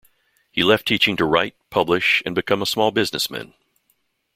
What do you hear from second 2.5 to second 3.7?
a small businessman.